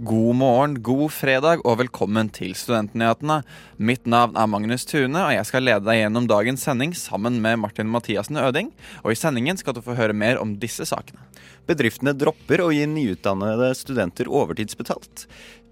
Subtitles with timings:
[0.00, 3.40] God morgen, god fredag og velkommen til Studentnyhetene.
[3.76, 7.60] Mitt navn er Magnus Tune, og jeg skal lede deg gjennom dagens sending sammen med
[7.60, 8.70] Martin Mathiassen Øding.
[9.04, 11.20] Og i sendingen skal du få høre mer om disse sakene.
[11.68, 15.26] Bedriftene dropper å gi nyutdannede studenter overtidsbetalt.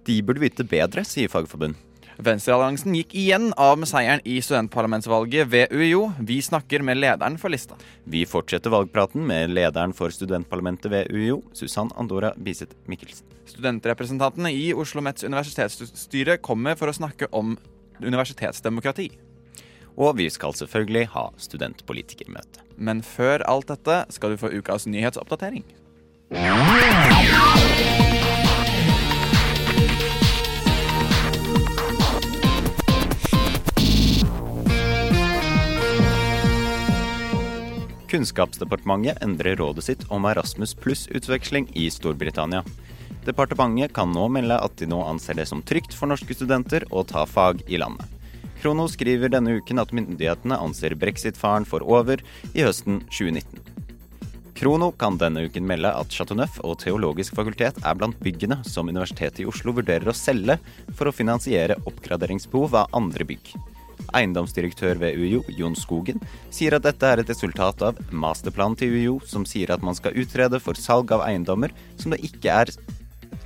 [0.09, 1.88] De burde vite bedre, sier Fagforbund.
[2.19, 6.09] Venstrealliansen gikk igjen av med seieren i studentparlamentsvalget ved UiO.
[6.19, 7.77] Vi snakker med lederen for lista.
[8.11, 13.23] Vi fortsetter valgpraten med lederen for studentparlamentet ved UiO, Susann Andora Biseth Mikkelsen.
[13.47, 17.55] Studentrepresentantene i Oslo Mets universitetsstyre kommer for å snakke om
[18.03, 19.13] universitetsdemokrati.
[19.95, 22.67] Og vi skal selvfølgelig ha studentpolitikermøte.
[22.83, 25.63] Men før alt dette skal du få ukas nyhetsoppdatering.
[38.09, 42.63] Kunnskapsdepartementet endrer rådet sitt om Erasmus pluss-utveksling i Storbritannia.
[43.27, 47.05] Departementet kan nå melde at de nå anser det som trygt for norske studenter å
[47.05, 48.09] ta fag i landet.
[48.63, 53.61] Krono skriver denne uken at myndighetene anser brexit-faren for over i høsten 2019.
[54.59, 58.89] Krono kan denne uken melde at Chateau Neuf og Teologisk fakultet er blant byggene som
[58.89, 60.57] Universitetet i Oslo vurderer å selge
[60.97, 63.53] for å finansiere oppgraderingsbehov av andre bygg.
[64.17, 66.23] Eiendomsdirektør ved UiO, Jon Skogen,
[66.55, 70.17] sier at dette er et resultat av masterplanen til UiO, som sier at man skal
[70.17, 72.73] utrede for salg av eiendommer som det ikke er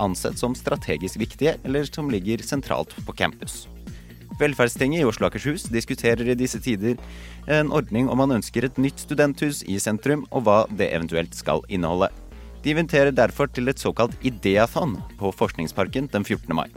[0.03, 3.67] ansett som strategisk viktige, eller som ligger sentralt på campus.
[4.41, 6.97] Velferdstinget i Oslo Akershus diskuterer i disse tider
[7.51, 11.63] en ordning om man ønsker et nytt studenthus i sentrum, og hva det eventuelt skal
[11.69, 12.09] inneholde.
[12.63, 16.55] De inviterer derfor til et såkalt Ideathon på Forskningsparken den 14.
[16.55, 16.69] mai.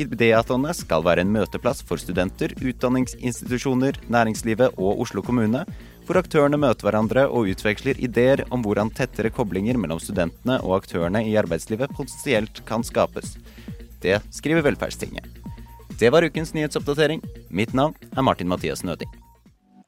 [0.00, 5.64] Ideatonet skal være en møteplass for studenter, utdanningsinstitusjoner, næringslivet og Oslo kommune,
[6.06, 11.24] hvor aktørene møter hverandre og utveksler ideer om hvordan tettere koblinger mellom studentene og aktørene
[11.28, 13.36] i arbeidslivet potensielt kan skapes.
[14.02, 15.28] Det skriver Velferdstinget.
[16.00, 17.22] Det var ukens nyhetsoppdatering.
[17.50, 19.21] Mitt navn er Martin Mathias Nøding.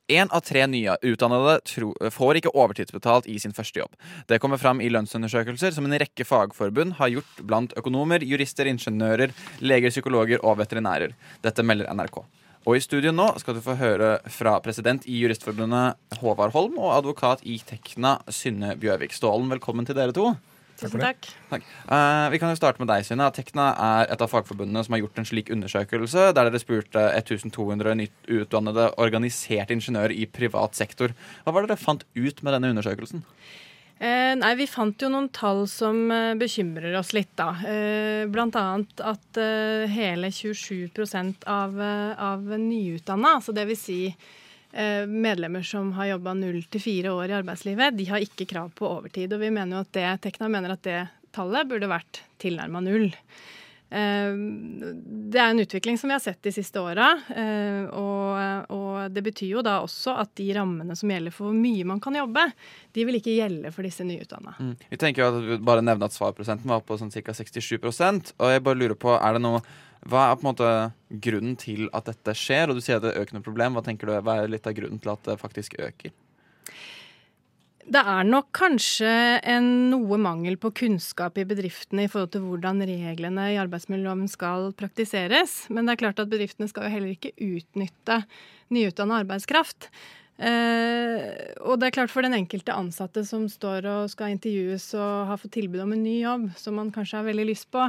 [0.08, 3.94] Én av tre nye utdannede tro, får ikke overtidsbetalt i sin første jobb.
[4.28, 9.32] Det kommer fram i lønnsundersøkelser som en rekke fagforbund har gjort blant økonomer, jurister, ingeniører,
[9.64, 11.16] leger, psykologer og veterinærer.
[11.40, 12.20] Dette melder NRK.
[12.68, 16.98] Og i studio nå skal du få høre fra president i Juristforbundet Håvard Holm og
[16.98, 19.48] advokat i Tekna Synne Bjørvik Stålen.
[19.56, 20.34] Velkommen til dere to.
[20.80, 21.28] Tusen takk.
[21.50, 21.66] takk.
[21.86, 23.28] Uh, vi kan jo starte med deg, Synne.
[23.34, 27.94] Tekna er et av fagforbundene som har gjort en slik undersøkelse, der dere spurte 1200
[28.02, 31.14] nyutdannede organiserte ingeniører i privat sektor.
[31.44, 33.22] Hva var det dere fant ut med denne undersøkelsen?
[34.02, 37.52] Eh, nei, Vi fant jo noen tall som eh, bekymrer oss litt, da.
[37.62, 43.84] Eh, blant annet at eh, hele 27% av, av nyutdanna, altså dvs.
[43.84, 44.43] Si, Eh,
[45.06, 48.88] medlemmer som har jobba null til fire år i arbeidslivet, de har ikke krav på
[48.88, 49.30] overtid.
[49.30, 51.00] Og vi mener jo at det, Tekna mener at det
[51.34, 53.12] tallet burde vært tilnærma null.
[53.94, 54.34] Eh,
[55.30, 57.12] det er en utvikling som vi har sett de siste åra.
[57.30, 61.58] Eh, og, og, det betyr jo da også at de rammene som gjelder for hvor
[61.58, 62.48] mye man kan jobbe,
[62.96, 64.56] de vil ikke gjelde for disse nyutdanna.
[64.58, 64.74] Mm.
[64.90, 67.36] Vi tenker jo at vi bare nevne at svarprosenten var på sånn ca.
[67.36, 69.62] 67% og jeg bare lurer på, er det noe
[70.10, 70.70] hva er på en måte
[71.24, 72.68] grunnen til at dette skjer?
[72.68, 73.76] Og du sier at det er økende problem.
[73.76, 76.12] Hva tenker du, hva er litt av grunnen til at det faktisk øker?
[77.84, 79.12] Det er nok kanskje
[79.44, 84.70] en noe mangel på kunnskap i bedriftene i forhold til hvordan reglene i arbeidsmiljøloven skal
[84.78, 85.66] praktiseres.
[85.68, 88.22] Men det er klart at bedriftene skal jo heller ikke utnytte
[88.72, 89.90] nyutdanna arbeidskraft.
[90.34, 95.28] Eh, og det er klart for den enkelte ansatte som står og skal intervjues og
[95.28, 97.84] har fått tilbud om en ny jobb som man kanskje har veldig lyst på,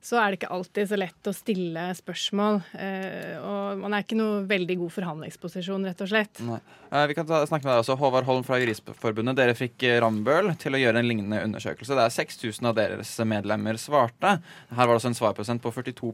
[0.00, 2.60] så er det ikke alltid så lett å stille spørsmål.
[2.78, 6.42] Eh, og man er ikke noe veldig god forhandlingsposisjon, rett og slett.
[6.46, 6.60] Nei.
[6.88, 7.96] Eh, vi kan ta, snakke med deg også.
[8.00, 9.36] Håvard Holm fra Juristforbundet.
[9.36, 11.96] Dere fikk eh, Rambøll til å gjøre en lignende undersøkelse.
[11.98, 14.36] Det er 6000 av deres medlemmer svarte.
[14.70, 16.12] Her var det også en svarprosent på 42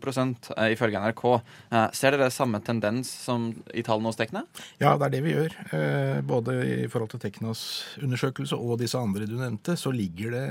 [0.57, 1.25] eh, ifølge NRK.
[1.69, 4.47] Eh, ser dere samme tendens som i tallene hos Tekna?
[4.81, 5.59] Ja, det er det vi gjør.
[5.77, 7.67] Eh, både i forhold til Teknas
[8.01, 10.45] undersøkelse og disse andre du nevnte, så ligger det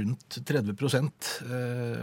[0.00, 1.30] rundt 30%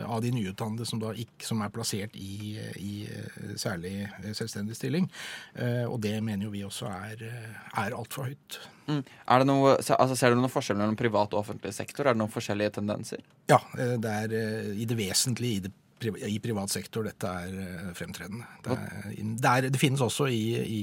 [0.07, 5.09] av de nyutdannede utdannede som, ikke, som er plassert i, i, eh, særlig selvstendig stilling.
[5.55, 8.59] Eh, og det mener jo vi også er, eh, er altfor høyt.
[8.87, 9.03] Mm.
[9.03, 12.07] Er det noe, altså, ser du noen forskjell mellom privat og offentlig sektor?
[12.07, 13.19] Er det noen forskjellige tendenser?
[13.49, 18.45] Ja, det er i det vesentlige i det i privat sektor dette er fremtredende.
[18.61, 20.81] Det, er, det, er, det finnes også i, i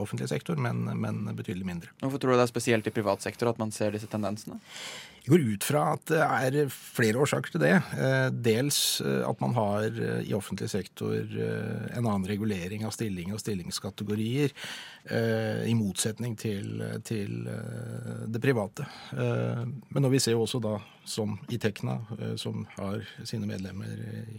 [0.00, 1.92] offentlig sektor, men, men, betydelig mindre.
[2.00, 4.56] Hvorfor tror du det er spesielt i privat sektor at man ser disse tendensene?
[5.26, 7.72] Jeg går ut fra at det er flere årsaker til det.
[7.98, 13.32] Eh, dels eh, at man har eh, i offentlig sektor en annen regulering av stilling
[13.34, 14.54] og stillingskategorier,
[15.06, 18.82] i motsetning til, til det private.
[19.14, 20.72] Men når vi ser også da,
[21.06, 21.94] som i Tekna,
[22.40, 23.92] som har sine medlemmer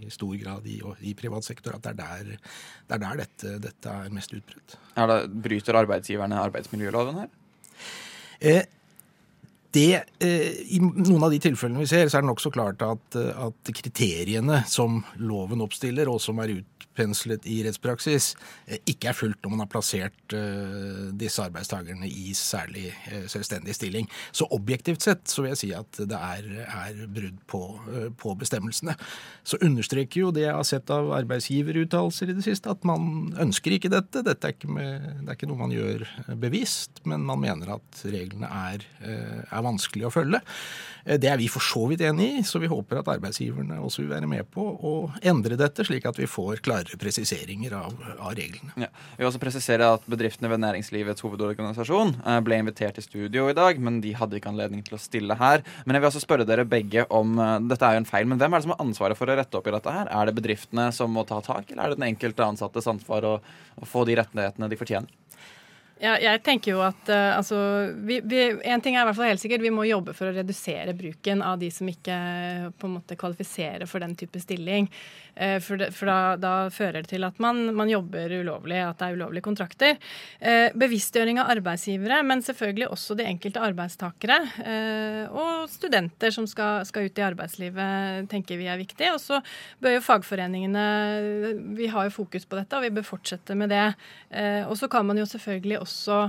[0.03, 2.51] i stor grad i, i privat sektor, at det er der,
[2.89, 4.75] det er der dette, dette, er mest utbredt.
[4.97, 7.31] Ja, da bryter arbeidsgiverne arbeidsmiljøloven her?
[8.43, 8.65] Eh,
[9.75, 13.17] det, eh, I noen av de tilfellene vi ser, så er det nokså klart at,
[13.17, 18.29] at, kriteriene som loven oppstiller, og som er utpenslet i rettspraksis,
[18.65, 20.15] eh, ikke er fulgt når man har plassert
[21.17, 22.89] disse arbeidstakerne i særlig
[23.31, 24.07] selvstendig stilling.
[24.35, 27.61] Så objektivt sett så vil jeg si at det er, er brudd på,
[28.19, 28.95] på, bestemmelsene.
[29.47, 33.77] Så understreker jo det jeg har sett av arbeidsgiveruttalelser i det siste, at man ønsker
[33.77, 34.23] ikke dette.
[34.25, 36.03] Dette er ikke, med, det er ikke noe man gjør
[36.39, 40.41] bevisst, men man mener at reglene er, er vanskelig å følge.
[41.07, 44.03] Eh, det er vi for så vidt enig i, så vi håper at arbeidsgiverne også
[44.03, 48.35] vil være med på å endre dette, slik at vi får klarere presiseringer av, av
[48.37, 48.73] reglene.
[48.75, 48.89] Ja.
[49.15, 53.57] Vi vil også presisere at bedriftene ved Næringslivets hovedorganisasjon eh, ble invitert til studio i
[53.57, 55.63] dag, men de hadde ikke anledning til å stille her.
[55.85, 58.41] Men jeg vil også spørre dere begge om eh, Dette er jo en feil, men
[58.41, 60.11] hvem er det som har ansvaret for å rette opp i dette her?
[60.11, 63.37] Er det bedriftene som må ta tak, eller er det den enkelte ansattes ansvar å,
[63.77, 65.26] å få de rettighetene de fortjener?
[65.97, 67.57] Ja, jeg tenker jo at uh, altså,
[68.05, 70.35] vi, vi, En ting er i hvert fall helt sikkert, vi må jobbe for å
[70.35, 72.17] redusere bruken av de som ikke
[72.77, 74.91] på en måte kvalifiserer for den type stilling.
[75.33, 78.99] Uh, for, det, for da, da, fører det til at man, man, jobber ulovlig, at
[78.99, 79.97] det er ulovlige kontrakter.
[80.37, 84.37] Uh, bevisstgjøring av arbeidsgivere, men selvfølgelig også de enkelte arbeidstakere.
[85.33, 89.09] og studenter som skal, skal, ut i arbeidslivet, tenker vi er viktig.
[89.15, 89.41] Og så
[89.81, 90.85] bør jo fagforeningene
[91.77, 93.85] Vi har jo fokus på dette, og vi bør fortsette med det.
[94.67, 96.27] og så kan man jo selvfølgelig også også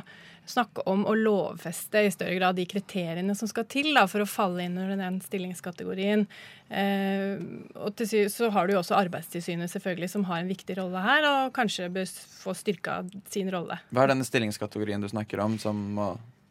[0.48, 4.28] snakke om å lovfeste i større grad de kriteriene som skal til da, for å
[4.28, 6.24] falle inn under den stillingskategorien.
[6.68, 7.36] Eh,
[7.76, 11.28] og til så har du jo også Arbeidstilsynet selvfølgelig som har en viktig rolle her,
[11.28, 12.08] og kanskje bør
[12.40, 13.02] få styrka
[13.32, 13.80] sin rolle.
[13.92, 15.58] Hva er denne stillingskategorien du snakker om?
[15.60, 15.84] Som,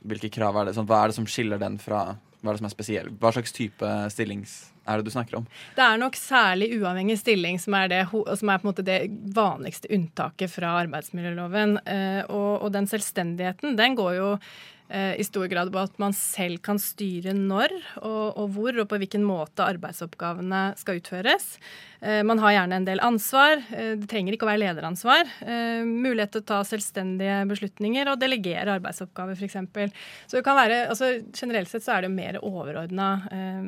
[0.08, 0.78] hvilke krav er det?
[0.78, 3.16] Sånn, hva er det som skiller den fra Hva er det som er spesielt?
[3.18, 5.48] Hva slags type stillings er det du snakker om?
[5.76, 9.02] Det er nok særlig uavhengig stilling som er det, som er på en måte det
[9.36, 11.78] vanligste unntaket fra arbeidsmiljøloven.
[11.86, 14.32] Eh, og, og den selvstendigheten, den går jo
[14.88, 19.00] i stor grad på at man selv kan styre når og, og, hvor og på
[19.02, 21.58] hvilken måte arbeidsoppgavene skal utføres.
[22.02, 23.62] Eh, man har gjerne en del ansvar.
[23.74, 25.32] Eh, det trenger ikke å være lederansvar.
[25.88, 29.58] Mulighet til å ta selvstendige beslutninger og delegere arbeidsoppgaver, f.eks.
[30.28, 33.08] Så det kan være, altså Generelt sett så er det mer overordna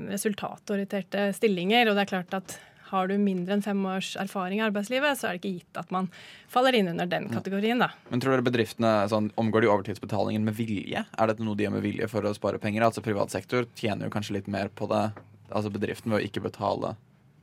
[0.09, 1.89] resultatorienterte stillinger.
[1.89, 2.57] og det er klart at
[2.89, 5.91] har du mindre enn fem års erfaring i arbeidslivet, så er det ikke gitt at
[5.95, 6.09] man
[6.51, 7.81] faller inn under den kategorien.
[7.81, 7.91] da.
[8.09, 11.05] Men tror dere bedriftene sånn, omgår de overtidsbetalingen med vilje?
[11.05, 12.85] Er dette noe de gjør med vilje for å spare penger?
[12.87, 15.05] Altså Privat sektor tjener jo kanskje litt mer på det,
[15.49, 16.95] altså bedriften ved å ikke betale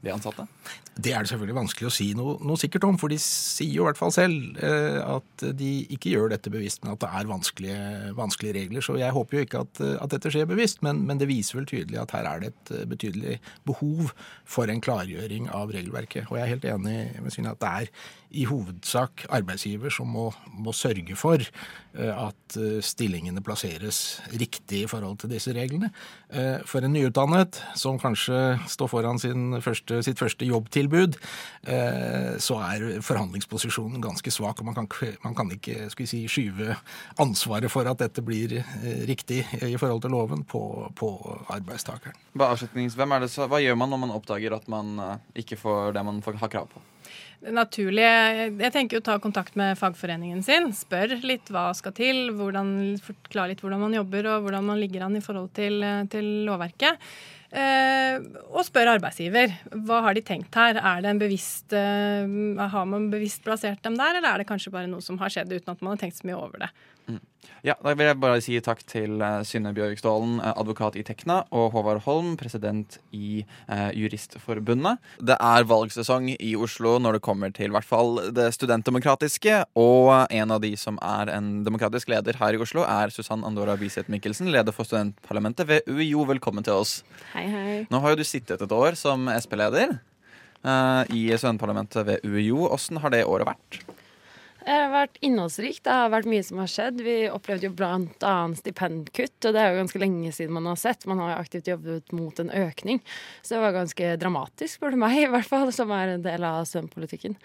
[0.07, 0.47] de ansatte?
[0.97, 3.85] Det er det selvfølgelig vanskelig å si noe, noe, sikkert om, for de sier jo
[3.85, 7.29] i hvert fall selv eh, at de ikke gjør dette bevisst, men at det er
[7.29, 8.85] vanskelige, vanskelige regler.
[8.85, 11.69] Så jeg håper jo ikke at, at dette skjer bevisst, men, men, det viser vel
[11.69, 13.37] tydelig at her er det et eh, betydelig
[13.69, 14.15] behov
[14.49, 16.31] for en klargjøring av regelverket.
[16.31, 17.93] Og jeg er helt enig med Synne at det er
[18.37, 24.91] i hovedsak arbeidsgiver som må, må sørge for eh, at eh, stillingene plasseres riktig i
[24.91, 25.91] forhold til disse reglene.
[26.29, 29.21] Eh, for en nyutdannet som kanskje står foran
[29.65, 31.17] første, sitt første jobbtilbud,
[32.43, 34.61] så er forhandlingsposisjonen ganske svak.
[34.61, 36.77] og Man kan, man kan ikke si, skyve
[37.23, 38.61] ansvaret for at dette blir
[39.09, 40.61] riktig i forhold til loven, på,
[40.95, 41.11] på
[41.53, 42.15] arbeidstakeren.
[42.37, 45.01] Hva, hva gjør man når man oppdager at man
[45.35, 46.85] ikke får det man har krav på?
[47.45, 48.11] Det naturlige
[48.57, 50.71] Jeg tenker jo ta kontakt med fagforeningen sin.
[50.77, 52.31] Spør litt hva skal til.
[52.37, 56.31] Hvordan, forklar litt hvordan man jobber og hvordan man ligger an i forhold til, til
[56.49, 57.01] lovverket.
[57.57, 58.17] Eh,
[58.51, 59.53] og spør arbeidsgiver.
[59.87, 60.81] Hva har de tenkt her?
[60.81, 62.27] Er det en bevisst, eh,
[62.59, 65.53] Har man bevisst plassert dem der, eller er det kanskje bare noe som har skjedd
[65.53, 66.71] uten at man har tenkt så mye over det?
[67.07, 67.21] Mm.
[67.67, 71.41] Ja, Da vil jeg bare si takk til uh, Synne Bjørgstålen, uh, advokat i Tekna,
[71.51, 75.01] og Håvard Holm, president i eh, Juristforbundet.
[75.19, 79.59] Det er valgsesong i Oslo når det kommer til hvert fall det studentdemokratiske.
[79.79, 83.77] Og en av de som er en demokratisk leder her i Oslo, er Susann Andora
[83.81, 86.27] Biseth Mikkelsen, leder for studentparlamentet ved UiO.
[86.29, 87.01] Velkommen til oss.
[87.35, 87.77] Hei, hei.
[87.91, 89.99] Nå har jo du sittet et år som Sp-leder
[91.15, 92.67] i studentparlamentet ved UiO.
[92.71, 93.96] Åssen har det året vært?
[94.67, 95.85] Det har vært innholdsrikt.
[95.87, 96.99] Det har vært mye som har skjedd.
[97.07, 98.33] Vi opplevde jo bl.a.
[98.59, 101.07] stipendkutt, og det er jo ganske lenge siden man har sett.
[101.07, 102.99] Man har jo aktivt jobbet mot en økning,
[103.47, 106.47] så det var ganske dramatisk, spør du meg, i hvert fall, som er en del
[106.49, 107.39] av svømmepolitikken.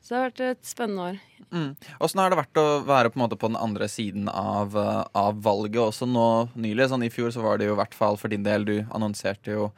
[0.00, 1.18] Så det har vært et spennende år.
[1.48, 1.72] Mm.
[2.02, 6.08] Har det vært å være på, på den andre siden av, eh, av valget også
[6.12, 6.28] nå
[6.60, 6.90] nylig?
[6.92, 9.56] Sånn, I fjor så var det jo i hvert fall for din del, du annonserte
[9.56, 9.70] jo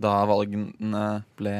[0.00, 1.04] da valgene
[1.36, 1.56] ble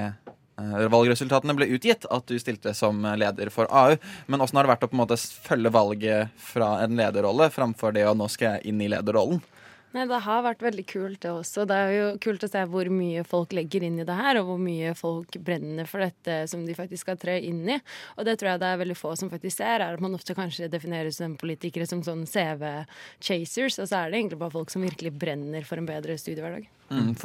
[0.92, 3.96] valgresultatene ble utgitt, at du stilte som leder for AU.
[4.26, 7.96] Men åssen har det vært å på en måte følge valget fra en lederrolle framfor
[7.96, 9.42] det å nå skal jeg inn i lederrollen?
[9.90, 11.64] Nei, Det har vært veldig kult, det også.
[11.66, 14.52] Det er jo kult å se hvor mye folk legger inn i det her, og
[14.52, 17.80] hvor mye folk brenner for dette som de faktisk skal tre inn i.
[18.14, 20.36] Og det tror jeg det er veldig få som faktisk ser, er at man ofte
[20.38, 24.86] kanskje defineres som politikere som sånn CV-chasers, og så er det egentlig bare folk som
[24.86, 26.70] virkelig brenner for en bedre studiehverdag.
[26.94, 27.16] Mm.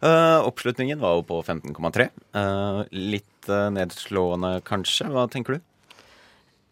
[0.00, 2.08] Uh, oppslutningen var jo på 15,3.
[2.32, 5.10] Uh, litt uh, nedslående, kanskje.
[5.12, 5.66] Hva tenker du?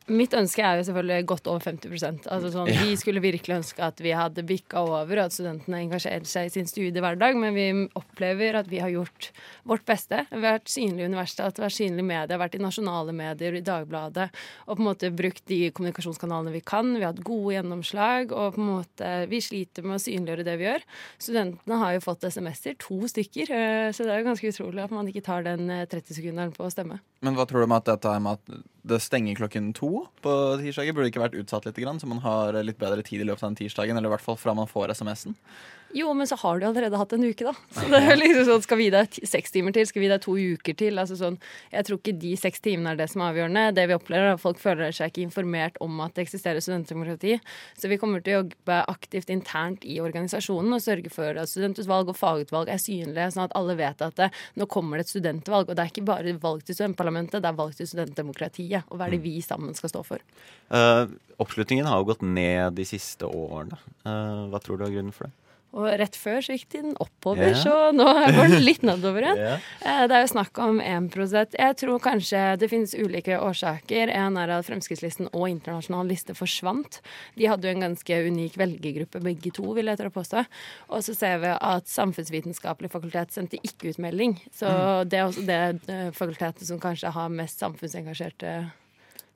[0.09, 4.00] Mitt ønske er jo selvfølgelig godt over 50% altså sånn, Vi skulle virkelig ønske at
[4.00, 7.67] vi hadde bikka over, og at studentene engasjerer seg i sin studiehverdag, men vi
[7.99, 9.31] opplever at vi har gjort
[9.69, 10.23] vårt beste.
[10.31, 13.65] Vi har vært synlige i universitetet, vært synlige i media, vært i nasjonale medier, i
[13.65, 14.31] Dagbladet,
[14.67, 16.95] og på en måte brukt de kommunikasjonskanalene vi kan.
[16.97, 20.57] Vi har hatt gode gjennomslag, og på en måte vi sliter med å synliggjøre det
[20.61, 20.88] vi gjør.
[21.21, 24.95] Studentene har jo fått SMS-er, to stykker, eh, så det er jo ganske utrolig at
[24.95, 27.00] man ikke tar den 30-sekunderen eh, på å stemme.
[27.25, 30.95] Men hva tror du om at dette med at det stenger klokken to på tirsdager?
[30.97, 33.61] Burde ikke vært utsatt litt, så man har litt bedre tid i løpet av den
[33.63, 33.99] tirsdagen?
[33.99, 35.37] Eller i hvert fall fra man får SMS-en?
[35.97, 37.54] Jo, men så har du allerede hatt en uke, da.
[37.73, 39.87] Så det er liksom sånn, Skal vi deg seks timer til?
[39.88, 41.00] Skal vi deg to uker til?
[41.00, 41.38] Altså sånn,
[41.73, 43.62] jeg tror ikke de seks timene er det som er avgjørende.
[43.78, 47.38] Det vi opplever, er at folk føler seg ikke informert om at det eksisterer studentdemokrati.
[47.80, 52.12] Så vi kommer til å jobbe aktivt internt i organisasjonen og sørge for at studentutvalg
[52.12, 54.30] og fagutvalg er synlige, sånn at alle vet at det,
[54.61, 55.73] nå kommer det et studentvalg.
[55.73, 58.85] Og det er ikke bare valg til studentparlamentet, det er valg til studentdemokratiet.
[58.92, 60.30] Og hva er det vi sammen skal stå for?
[60.68, 61.09] Uh,
[61.40, 63.80] oppslutningen har jo gått ned de siste årene.
[64.04, 65.48] Uh, hva tror du er grunnen for det?
[65.77, 67.59] Og rett før så gikk den oppover, yeah.
[67.61, 69.41] så nå går den litt nedover igjen.
[69.45, 70.05] yeah.
[70.09, 74.09] Det er jo snakk om 1% Jeg tror kanskje det finnes ulike årsaker.
[74.09, 77.03] En er at Fremskrittslisten og internasjonal liste forsvant.
[77.37, 80.45] De hadde jo en ganske unik velgergruppe, begge to, vil jeg tro påstå.
[80.89, 84.39] Og så ser vi at Samfunnsvitenskapelig fakultet sendte ikke ut melding.
[84.57, 85.11] Så mm.
[85.13, 85.61] det er også det
[85.93, 88.55] eh, fakultetet som kanskje har mest samfunnsengasjerte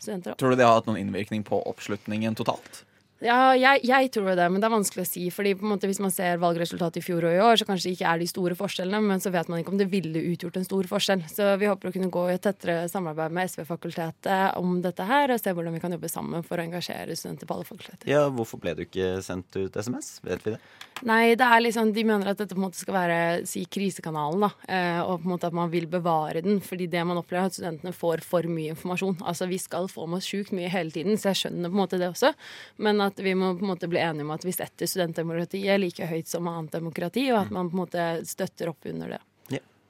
[0.01, 0.41] studenter.
[0.41, 2.83] Tror du det har hatt noen innvirkning på oppslutningen totalt?
[3.23, 5.25] Ja, jeg, jeg, tror det, men det er vanskelig å si.
[5.35, 7.91] fordi på en måte Hvis man ser valgresultatet i fjor og i år, så kanskje
[7.91, 10.59] det ikke er de store forskjellene, men så vet man ikke om det ville utgjort
[10.59, 11.25] en stor forskjell.
[11.31, 15.33] Så vi håper å kunne gå i et tettere samarbeid med SV-fakultetet om dette her,
[15.33, 18.11] og se hvordan vi kan jobbe sammen for å engasjere studenter på alle fakulteter.
[18.11, 20.17] Ja, Hvorfor ble du ikke sendt ut SMS?
[20.25, 20.62] Vet vi det?
[21.02, 24.45] Nei, det er liksom, de mener at dette på en måte skal være si, krisekanalen,
[24.45, 24.50] da.
[24.71, 26.61] Eh, og på en måte at man vil bevare den.
[26.62, 29.19] fordi det man opplever, er at studentene får for mye informasjon.
[29.26, 31.83] Altså, Vi skal få med oss sjukt mye hele tiden, så jeg skjønner på en
[31.83, 32.33] måte det også.
[32.79, 36.07] Men at vi må på en måte bli enige om at vi setter studentdemokratiet like
[36.09, 39.23] høyt som annet demokrati, og at man på en måte støtter opp under det.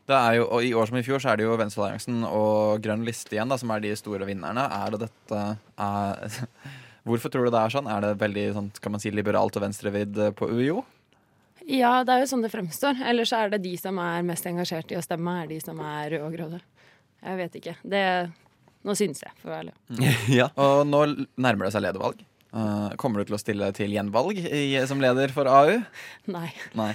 [0.02, 2.82] Det er jo, og I år som i fjor så er det jo Venstrealliansen og
[2.82, 4.64] Grønn liste igjen da, som er de store vinnerne.
[4.66, 5.42] Er det dette
[5.78, 6.40] er,
[7.06, 7.90] Hvorfor tror du det er sånn?
[7.90, 10.82] Er det veldig sånn, kan man si, liberalt og venstrevidd på UiO?
[11.62, 12.98] Ja, det er jo sånn det fremstår.
[13.06, 16.16] Ellers er det de som er mest engasjert i å stemme, er de som er
[16.16, 16.60] røde og gråde.
[17.22, 17.76] Jeg vet ikke.
[17.86, 18.02] Det,
[18.82, 20.14] nå synes jeg, for å være ærlig.
[20.40, 20.50] ja.
[20.58, 21.04] Og nå
[21.38, 22.26] nærmer det seg ledervalg.
[22.52, 25.78] Uh, kommer du til å stille til gjenvalg i, som leder for AU?
[26.28, 26.50] Nei.
[26.76, 26.90] Nei.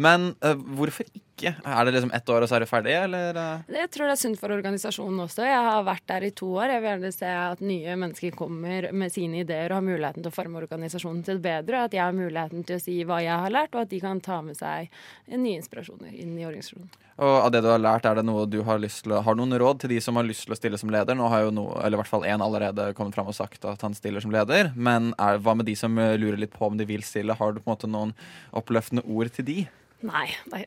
[0.00, 1.31] Men uh, hvorfor ikke?
[1.50, 3.38] Er det liksom ett år, og så er det ferdig, eller?
[3.38, 3.74] Uh?
[3.74, 5.44] Jeg tror det er sunt for organisasjonen også.
[5.48, 6.74] Jeg har vært der i to år.
[6.74, 10.32] Jeg vil gjerne se at nye mennesker kommer med sine ideer og har muligheten til
[10.32, 11.86] å forme organisasjonen til det bedre.
[11.88, 14.22] At jeg har muligheten til å si hva jeg har lært, og at de kan
[14.22, 14.92] ta med seg
[15.32, 16.92] nye inspirasjoner inn i organisasjonen.
[17.22, 19.36] Og av det du har lært, er det noe du har lyst til å Har
[19.36, 21.16] noen råd til de som har lyst til å stille som leder?
[21.18, 23.84] Nå har jo noe, eller i hvert fall én allerede kommet fram og sagt at
[23.84, 24.72] han stiller som leder.
[24.74, 27.36] Men er, hva med de som lurer litt på om de vil stille?
[27.36, 28.16] Har du på en måte noen
[28.56, 29.60] oppløftende ord til de?
[30.02, 30.28] Nei.
[30.50, 30.64] nei.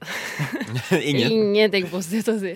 [1.12, 1.32] Ingen.
[1.32, 2.54] Ingenting positivt å si.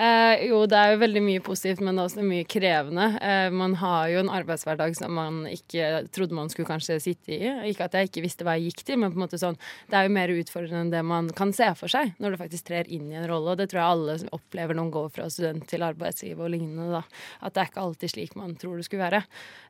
[0.00, 3.06] Eh, jo, det er jo veldig mye positivt, men det er også mye krevende.
[3.18, 7.50] Eh, man har jo en arbeidshverdag som man ikke trodde man skulle kanskje sitte i.
[7.72, 9.58] Ikke at jeg ikke visste hva jeg gikk til, men på en måte sånn,
[9.90, 12.70] det er jo mer utfordrende enn det man kan se for seg når du faktisk
[12.70, 13.56] trer inn i en rolle.
[13.56, 16.54] Og det tror jeg alle som opplever når man går fra student til arbeidsliv og
[16.54, 16.88] lignende.
[16.94, 17.02] da,
[17.42, 19.24] At det er ikke alltid slik man tror det skulle være.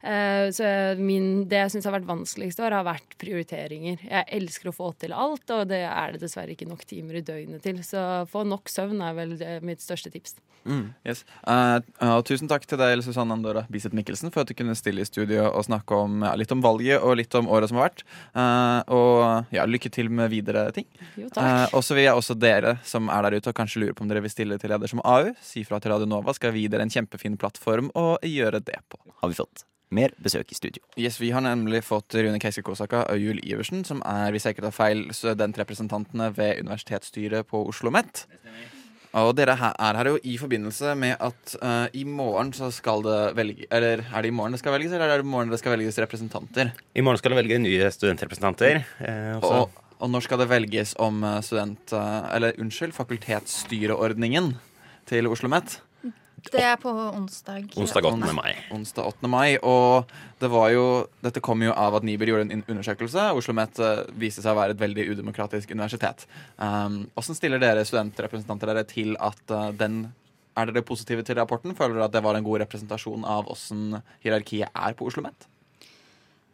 [0.05, 4.05] Eh, så min, det jeg syns har vært vanskeligst år, har vært prioriteringer.
[4.05, 7.25] Jeg elsker å få til alt, og det er det dessverre ikke nok timer i
[7.27, 7.83] døgnet til.
[7.87, 10.39] Så få nok søvn er vel mitt største tips.
[10.65, 11.23] Mm, yes.
[11.49, 15.01] uh, uh, tusen takk til deg, Susanne Andora Biseth Mikkelsen, for at du kunne stille
[15.01, 17.89] i studio og snakke om, ja, litt om valget og litt om året som har
[17.89, 18.05] vært.
[18.37, 20.89] Uh, og ja, lykke til med videre ting.
[21.17, 21.73] Jo, takk.
[21.77, 24.13] og så vil jeg også dere som er der ute og kanskje lurer på om
[24.13, 26.73] dere vil stille til leder som AU, si fra til Radio Nova, skal vi gi
[26.73, 29.01] dere en kjempefin plattform å gjøre det på.
[29.23, 30.83] Har vi fått mer besøk i studio.
[30.97, 34.69] Yes, Vi har nemlig fått Rune Keiske-Kosaka og Jul Iversen, som er hvis jeg ikke
[34.69, 38.27] tar feil, studentrepresentantene ved universitetsstyret på Oslo OsloMet.
[39.19, 43.03] Og dere her, er her jo i forbindelse med at uh, i morgen så skal
[43.03, 45.51] det velge Eller er det i morgen det skal velges, eller er det i morgen
[45.51, 46.71] det skal velges representanter?
[46.95, 48.85] I morgen skal det velge nye studentrepresentanter.
[49.03, 51.91] Eh, og, og, når skal det velges om student...
[51.91, 54.53] Uh, eller unnskyld, fakultetsstyreordningen
[55.11, 55.81] til Oslo OsloMet?
[56.49, 57.69] Det er på onsdag.
[57.77, 58.33] Onsdag 8.
[58.37, 58.55] mai.
[58.73, 59.31] Onsdag 8.
[59.31, 60.85] mai, og det var jo,
[61.25, 63.27] Dette kom jo av at Niber gjorde en undersøkelse.
[63.35, 66.27] Oslo OsloMet uh, viste seg å være et veldig udemokratisk universitet.
[66.57, 70.09] Um, hvordan stiller dere studentrepresentanter dere til at uh, den
[70.59, 71.77] Er dere positive til rapporten?
[71.79, 75.50] Føler dere at det var en god representasjon av hvordan hierarkiet er på Oslo OsloMet?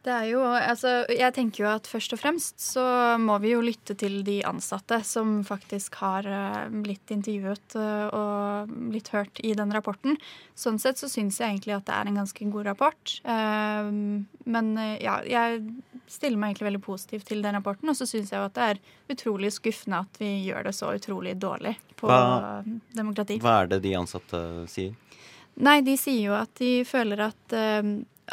[0.06, 2.82] Det er jo, altså, jeg tenker jo at først og fremst så
[3.18, 8.76] må vi jo lytte til de ansatte som faktisk har uh, blitt intervjuet uh, og
[8.92, 10.14] blitt hørt i den rapporten.
[10.54, 13.16] Sånn sett så syns jeg egentlig at det er en ganske god rapport.
[13.26, 13.90] Uh,
[14.46, 14.72] men
[15.02, 15.64] ja, jeg
[16.06, 17.90] stiller meg egentlig veldig positiv til den rapporten.
[17.90, 20.94] Og så syns jeg jo at det er utrolig skuffende at vi gjør det så
[20.94, 22.60] utrolig dårlig på hva,
[22.94, 23.42] demokrati.
[23.42, 24.94] Hva er det de ansatte sier?
[25.66, 27.62] Nei, de sier jo at de føler at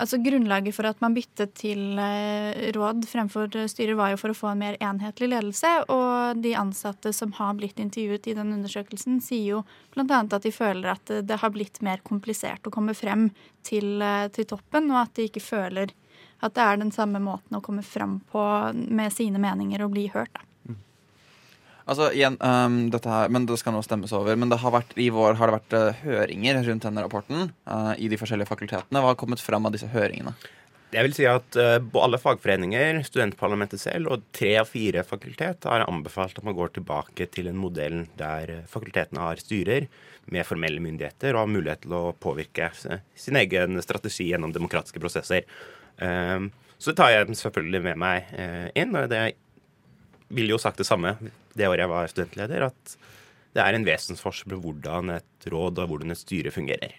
[0.01, 4.37] Altså Grunnlaget for at man byttet til eh, råd fremfor styrer, var jo for å
[4.37, 5.73] få en mer enhetlig ledelse.
[5.93, 9.59] Og de ansatte som har blitt intervjuet i den undersøkelsen, sier jo
[9.93, 10.23] bl.a.
[10.23, 13.29] at de føler at det har blitt mer komplisert å komme frem
[13.61, 15.93] til, eh, til toppen, og at de ikke føler
[16.43, 20.09] at det er den samme måten å komme frem på med sine meninger og bli
[20.15, 20.33] hørt.
[20.33, 20.47] da.
[21.83, 24.37] Altså, igjen, um, dette her, men Det skal nå stemmes over.
[24.39, 27.93] Men det har vært, i vår har det vært uh, høringer rundt denne rapporten uh,
[27.99, 29.01] i de forskjellige fakultetene.
[29.01, 30.35] Hva har kommet fram av disse høringene?
[30.93, 35.85] Jeg vil si at uh, Alle fagforeninger, studentparlamentet selv og tre av fire fakultet har
[35.89, 39.89] anbefalt at man går tilbake til en modell der fakultetene har styrer
[40.31, 45.43] med formelle myndigheter og har mulighet til å påvirke sin egen strategi gjennom demokratiske prosesser.
[45.99, 48.31] Um, så tar jeg selvfølgelig med meg
[48.75, 48.95] inn.
[48.95, 49.21] og det
[50.33, 51.13] ville jo sagt det samme
[51.57, 52.95] det året jeg var studentleder, at
[53.53, 56.95] det er en vesensforskjell på hvordan et råd og hvordan et styre fungerer.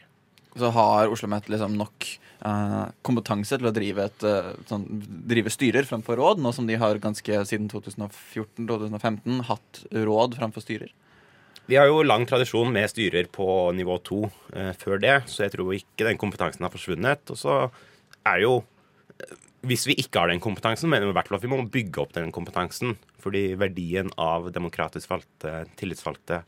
[0.54, 2.06] Så har Oslo OsloMet liksom nok
[2.46, 4.84] uh, kompetanse til å drive, et, uh, sånn,
[5.26, 10.92] drive styrer framfor råd, nå som de har ganske siden 2014-2015 hatt råd framfor styrer?
[11.66, 15.56] Vi har jo lang tradisjon med styrer på nivå to uh, før det, så jeg
[15.56, 17.34] tror ikke den kompetansen har forsvunnet.
[17.34, 17.58] Og så
[18.30, 18.60] er jo
[19.68, 22.02] hvis vi ikke har den kompetansen, mener vi i hvert fall at vi må bygge
[22.02, 22.94] opp den kompetansen.
[23.22, 26.42] Fordi verdien av demokratisk valgte, tillitsvalgte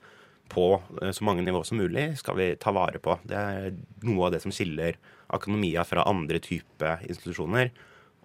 [0.52, 0.68] på
[1.02, 3.18] eh, så mange nivå som mulig skal vi ta vare på.
[3.26, 3.76] Det er
[4.06, 4.98] noe av det som skiller
[5.34, 7.72] akademia fra andre typer institusjoner,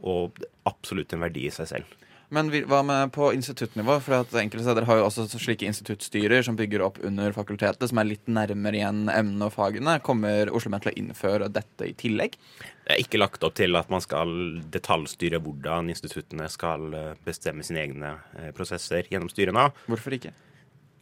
[0.06, 0.38] og
[0.69, 1.97] absolutt en verdi i seg selv.
[2.32, 3.98] Men hva med på instituttnivå?
[4.06, 8.00] For at Enkelte steder har jo også slike instituttstyrer som bygger opp under fakultetet, som
[8.00, 9.98] er litt nærmere igjen emnene og fagene.
[10.06, 12.38] Kommer Oslo OsloMet til å innføre dette i tillegg?
[12.86, 14.32] Det er ikke lagt opp til at man skal
[14.72, 19.67] detaljstyre hvordan instituttene skal eh, bestemme sine egne eh, prosesser gjennom styrene.
[19.91, 20.32] Hvorfor ikke?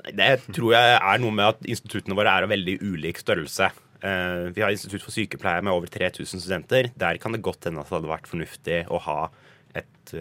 [0.10, 3.70] Det tror jeg er noe med at instituttene våre er av veldig ulik størrelse.
[4.02, 6.90] Eh, vi har Institutt for sykepleie med over 3000 studenter.
[6.98, 9.22] Der kan det godt hende at det hadde vært fornuftig å ha
[9.78, 10.18] et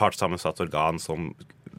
[0.00, 1.30] partssammensatt organ som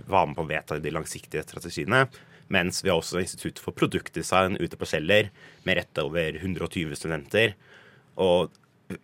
[0.08, 2.06] var med på å vedta de langsiktige strategiene.
[2.52, 5.32] Mens vi har også Institutt for produktdesign ute på Kjeller
[5.68, 7.56] med rett over 120 studenter.
[8.20, 8.52] Og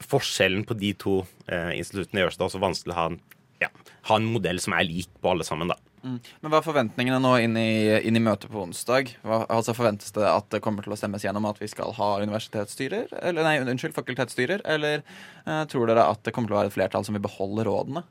[0.04, 3.20] forskjellen på de to eh, instituttene gjør det også vanskelig å ha en,
[3.64, 3.70] ja,
[4.10, 5.72] ha en, modell som er lik på alle sammen.
[5.72, 5.78] da.
[6.04, 6.18] Mm.
[6.42, 7.70] Men Hva er forventningene nå inn i,
[8.08, 9.14] inn i møtet på onsdag?
[9.24, 12.12] Hva, altså Forventes det at det kommer til å stemmes gjennom at vi skal ha
[12.24, 13.16] universitetsstyrer?
[13.22, 14.66] Eller, nei, unnskyld, fakultetsstyrer?
[14.76, 17.68] Eller eh, tror dere at det kommer til å være et flertall som vil beholde
[17.70, 18.04] rådene?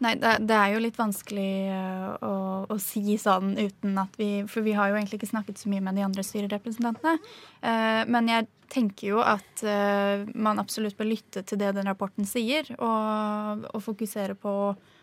[0.00, 2.34] Nei, det, er jo litt vanskelig uh, å,
[2.72, 5.84] å, si sånn uten at vi For vi har jo egentlig ikke snakket så mye
[5.84, 7.20] med de andre styrerepresentantene.
[7.60, 12.28] Uh, men jeg tenker jo at uh, man absolutt bør lytte til det den rapporten
[12.28, 14.54] sier, og, og fokusere på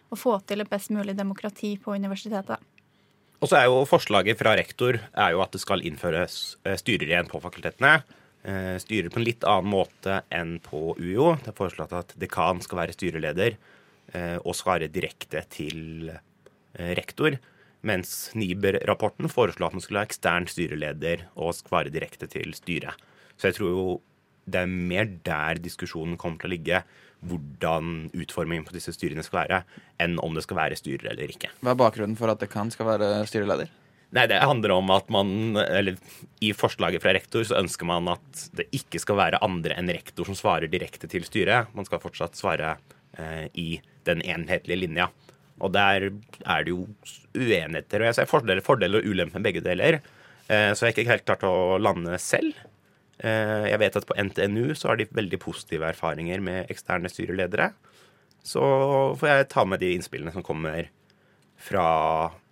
[0.07, 2.57] å få til et best mulig demokrati på universitetet.
[3.37, 7.29] Og så er jo Forslaget fra rektor er jo at det skal innføres styrer igjen
[7.29, 7.99] på fakultetene.
[8.81, 11.35] Styrer på en litt annen måte enn på UiO.
[11.43, 13.83] Det er foreslått at dekan skal være styreleder Eh,
[14.41, 17.37] og svare direkte til eh, rektor.
[17.87, 22.97] Mens Niber-rapporten foreslo at man skulle ha ekstern styreleder og svare direkte til styret.
[23.37, 23.87] Så jeg tror jo
[24.47, 26.81] det er mer der diskusjonen kommer til å ligge.
[27.27, 29.59] Hvordan utformingen på disse styrene skal være,
[30.01, 31.49] enn om det skal være styrer eller ikke.
[31.65, 33.71] Hva er bakgrunnen for at det kan skal være styreleder?
[34.15, 35.97] Nei, Det handler om at man, eller
[36.39, 40.29] I forslaget fra rektor så ønsker man at det ikke skal være andre enn rektor
[40.29, 41.73] som svarer direkte til styret.
[41.75, 42.96] Man skal fortsatt svare eh,
[43.57, 45.07] i den enhetlige linja.
[45.63, 46.09] Og der
[46.45, 46.85] er det jo
[47.33, 48.01] uenigheter.
[48.01, 49.99] Og jeg ser fordeler, fordeler og ulemper med begge deler.
[50.47, 52.59] Eh, så jeg er ikke helt klart å lande selv.
[53.17, 57.71] Eh, jeg vet at på NTNU så har de veldig positive erfaringer med eksterne styreledere.
[58.45, 58.61] Så
[59.19, 60.91] får jeg ta med de innspillene som kommer
[61.57, 61.87] fra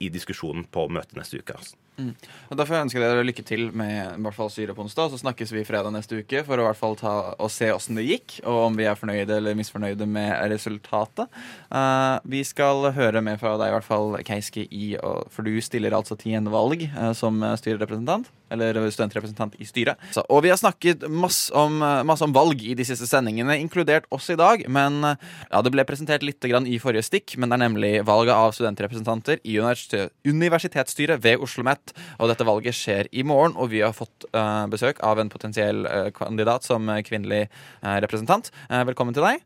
[0.02, 1.56] i diskusjonen på møtet neste uke.
[1.56, 1.78] Altså.
[1.98, 2.12] Mm.
[2.52, 5.12] Og Derfor ønsker jeg dere lykke til med i hvert fall syre på onsdag.
[5.14, 8.00] Så snakkes vi fredag neste uke for å i hvert fall ta og se åssen
[8.00, 11.32] det gikk, og om vi er fornøyde eller misfornøyde med resultatet.
[11.70, 14.94] Uh, vi skal høre mer fra deg, i hvert fall, Keiski, i,
[15.32, 20.00] for du stiller altså til gjenvalg uh, som styrerepresentant eller studentrepresentant i styret.
[20.16, 24.06] Så, og vi har snakket masse om, masse om, valg i de siste sendingene, inkludert
[24.14, 24.64] oss i dag.
[24.70, 28.54] Men ja, det ble presentert litt i forrige stikk, men det er nemlig valget av
[28.56, 31.96] studentrepresentanter i universitetsstyret ved Oslo OsloMet.
[32.20, 35.86] Og dette valget skjer i morgen, og vi har fått uh, besøk av en potensiell
[35.86, 37.48] uh, kandidat som kvinnelig
[37.84, 38.52] uh, representant.
[38.70, 39.42] velkommen til deg.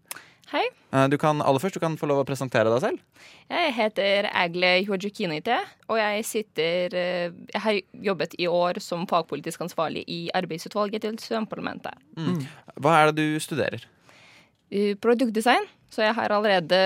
[0.50, 0.64] Hei.
[1.12, 3.26] Du kan aller først, du kan få lov å presentere deg selv.
[3.52, 7.78] Jeg heter Agle Huajukinite, og jeg sitter Jeg har
[8.10, 11.94] jobbet i år som fagpolitisk ansvarlig i arbeidsutvalget til studentparlamentet.
[12.18, 12.42] Mm.
[12.82, 13.86] Hva er det du studerer?
[15.02, 15.68] Produktdesign.
[15.90, 16.80] Så jeg har allerede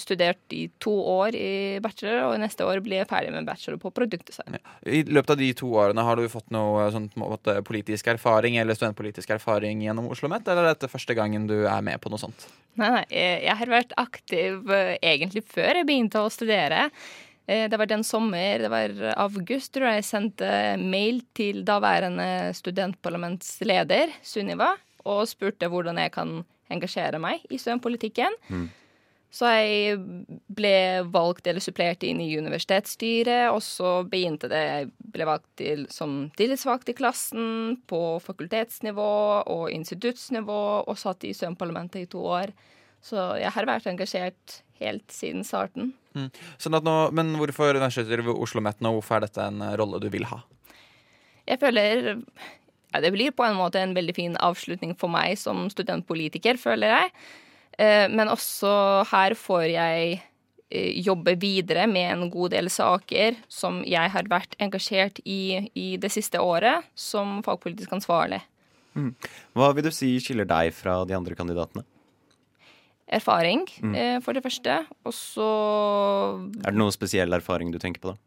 [0.00, 3.92] studert i to år i bachelor, og neste år blir jeg ferdig med bachelor på
[3.92, 4.56] produktdesign.
[4.88, 7.10] I løpet av de to årene har du fått noe sånn,
[7.68, 11.84] politisk erfaring eller studentpolitisk erfaring gjennom Oslo OsloMet, eller er dette første gangen du er
[11.84, 12.46] med på noe sånt?
[12.80, 16.88] Nei, nei, jeg har vært aktiv eh, egentlig før jeg begynte å studere.
[17.44, 20.46] Det var den sommer, det var august, tror jeg jeg sendte
[20.80, 24.70] mail til daværende studentparlamentsleder, Sunniva,
[25.04, 26.38] og spurte hvordan jeg kan
[26.74, 28.36] engasjere meg i studentpolitikken.
[28.50, 28.66] Mm.
[29.34, 29.96] Så jeg
[30.54, 30.76] ble
[31.10, 36.28] valgt eller supplert inn i universitetsstyret, og så begynte det Jeg ble valgt til, som
[36.38, 39.10] tillitsvalgt i klassen, på fakultetsnivå
[39.50, 42.54] og instituttsnivå, og satt i studentparlamentet i to år.
[43.02, 45.92] Så jeg har vært engasjert helt siden starten.
[46.14, 46.30] Mm.
[46.62, 48.94] Sånn nå, men hvorfor universitetet ved Oslo Met nå?
[49.00, 50.44] Hvorfor er dette en rolle du vil ha?
[51.44, 52.14] Jeg føler
[52.94, 56.92] ja, det blir på en måte en veldig fin avslutning for meg som studentpolitiker, føler
[56.92, 57.10] jeg.
[57.74, 58.70] Eh, men også
[59.10, 60.20] her får jeg
[60.70, 65.88] eh, jobbe videre med en god del saker som jeg har vært engasjert i i
[65.98, 68.38] det siste året som fagpolitisk ansvarlig.
[68.94, 69.10] Mm.
[69.58, 71.82] Hva vil du si skiller deg fra de andre kandidatene?
[73.10, 73.94] Erfaring, mm.
[73.98, 74.76] Eh, for det første.
[75.02, 75.48] Og så
[76.62, 78.20] Er det noen spesiell erfaring du tenker på, da?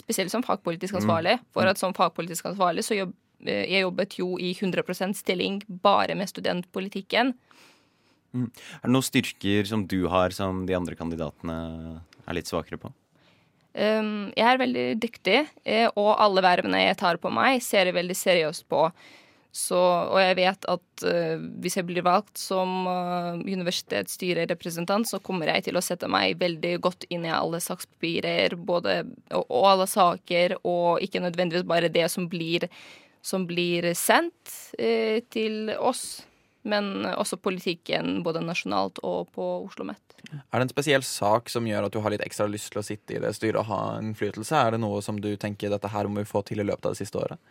[0.00, 1.34] spesielt som fagpolitisk ansvarlig.
[1.36, 1.48] Mm.
[1.52, 6.16] For at som fagpolitisk ansvarlig så jobb, Eh, jeg jobbet jo i 100% stilling bare
[6.18, 7.34] med studentpolitikken.
[8.36, 8.50] Mm.
[8.50, 11.58] Er det noen styrker som du har som de andre kandidatene
[12.26, 12.92] er litt svakere på?
[13.76, 17.96] Um, jeg er veldig dyktig, eh, og alle vervene jeg tar på meg, ser jeg
[17.96, 18.88] veldig seriøst på.
[19.56, 25.48] Så, og jeg vet at uh, hvis jeg blir valgt som uh, universitetsstyrerepresentant, så kommer
[25.52, 28.98] jeg til å sette meg veldig godt inn i alle sakspapirer, både,
[29.30, 32.68] og, og alle saker, og ikke nødvendigvis bare det som blir
[33.26, 36.22] som blir sendt eh, til oss,
[36.66, 40.02] men også politikken både nasjonalt og på Oslo OsloMet.
[40.26, 42.86] Er det en spesiell sak som gjør at du har litt ekstra lyst til å
[42.86, 44.54] sitte i det styret og ha innflytelse?
[44.58, 46.94] Er det noe som du tenker dette her må vi få til i løpet av
[46.94, 47.42] det siste året?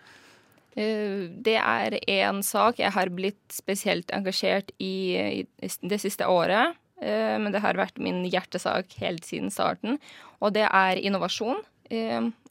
[0.79, 6.75] Eh, det er én sak jeg har blitt spesielt engasjert i det siste året.
[7.03, 9.99] Eh, men det har vært min hjertesak helt siden starten.
[10.39, 11.63] Og det er innovasjon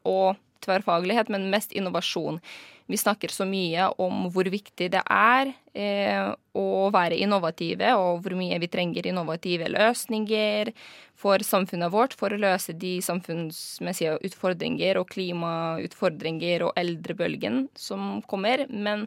[0.05, 2.39] og tverrfaglighet, men mest innovasjon.
[2.87, 8.35] Vi snakker så mye om hvor viktig det er eh, å være innovative, og hvor
[8.37, 10.69] mye vi trenger innovative løsninger
[11.17, 18.67] for samfunnet vårt for å løse de samfunnsmessige utfordringer og klimautfordringer og eldrebølgen som kommer.
[18.69, 19.07] Men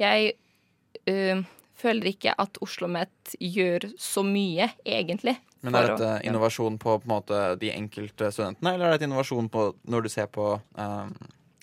[0.00, 0.32] jeg
[1.04, 1.44] eh,
[1.76, 5.36] føler ikke at Oslo OsloMet gjør så mye, egentlig.
[5.60, 9.68] Men Er dette innovasjon på, på måte, de enkelte studentene, eller er det innovasjon på,
[9.84, 11.14] når du ser på um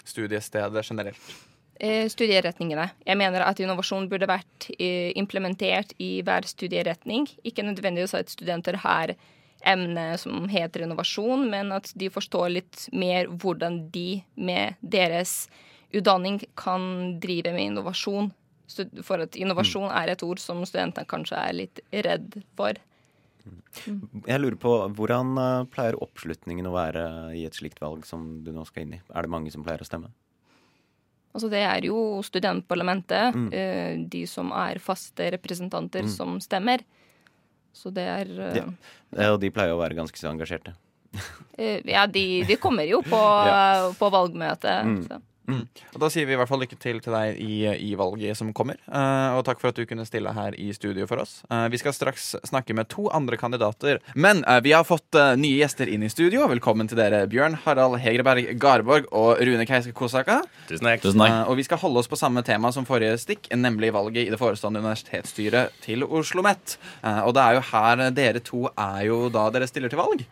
[0.09, 1.31] studiestedet generelt?
[1.79, 2.89] Eh, studieretningene.
[3.07, 7.29] Jeg mener at innovasjon burde vært eh, implementert i hver studieretning.
[7.47, 9.13] Ikke nødvendigvis at studenter har
[9.63, 15.47] emne som heter innovasjon, men at de forstår litt mer hvordan de med deres
[15.95, 18.31] utdanning kan drive med innovasjon.
[19.01, 19.95] For at innovasjon mm.
[20.03, 22.75] er et ord som studentene kanskje er litt redd for.
[23.85, 24.23] Mm.
[24.25, 27.05] Jeg lurer på, Hvordan eh, pleier oppslutningen å være
[27.37, 29.01] i et slikt valg som du nå skal inn i?
[29.13, 30.11] Er det mange som pleier å stemme?
[31.35, 33.49] Altså Det er jo studentparlamentet, mm.
[33.53, 36.13] Eh, de som er faste representanter, mm.
[36.13, 36.83] som stemmer.
[37.75, 38.65] Så det er ja.
[38.65, 39.31] ja.
[39.33, 40.73] Og de pleier å være ganske så engasjerte.
[41.57, 43.89] ja, de, de, kommer jo på, ja.
[43.97, 44.89] på valgmøtet.
[44.89, 45.28] Mm.
[45.49, 45.65] Mm.
[45.95, 47.55] Og Da sier vi i hvert fall lykke til til deg i,
[47.89, 48.77] i valget som kommer.
[48.87, 51.39] Uh, og takk for at du kunne stille her i studio for oss.
[51.49, 53.99] Uh, vi skal straks snakke med to andre kandidater.
[54.15, 56.45] Men uh, vi har fått nye gjester inn i studio.
[56.51, 60.41] Velkommen til dere, Bjørn Harald Hegerberg Garborg og Rune Keiske Kosaka.
[60.69, 61.03] Tusen takk.
[61.05, 61.39] Tusen takk.
[61.49, 64.39] og vi skal holde oss på samme tema som forrige stikk, nemlig valget i det
[64.41, 66.77] forestående universitetsstyret til Oslo OsloMet.
[67.25, 70.23] og det er jo her dere to er jo da dere stiller til valg.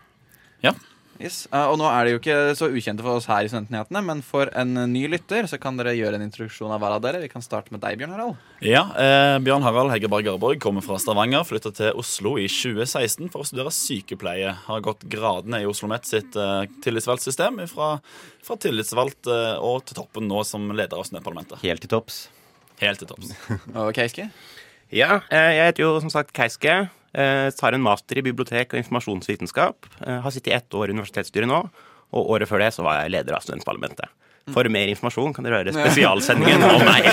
[0.64, 0.74] Ja.
[1.18, 1.46] Yes.
[1.50, 4.22] Uh, og nå er det jo ikke så ukjente for oss her i Studentnyhetene, men
[4.26, 7.22] for en ny lytter så kan dere gjøre en introduksjon av hver av dere.
[7.24, 8.44] Vi kan starte med deg, Bjørn Harald.
[8.66, 13.42] Ja, eh, Bjørn Harald Heggeberg Garborg kommer fra Stavanger, flytta til Oslo i 2016 for
[13.42, 14.54] å studere sykepleie.
[14.68, 17.96] Har gått gradene i Oslo Met sitt eh, tillitsvalgtsystem fra,
[18.46, 21.62] fra tillitsvalgt eh, og til toppen nå som leder av Studentparlamentet.
[21.66, 22.28] Helt til topps.
[22.82, 23.34] Helt til topps.
[23.80, 24.30] og Keiske?
[24.94, 26.86] Ja, eh, jeg heter jo som sagt Keiske.
[27.13, 29.88] Eh, tar en master i bibliotek og informasjonsvitenskap.
[30.06, 31.63] Eh, har sittet i ett år i universitetsstyret nå,
[32.13, 34.12] og året før det så var jeg leder av studentparlamentet.
[34.56, 37.08] For mer informasjon kan dere høre spesialsendingen om meg.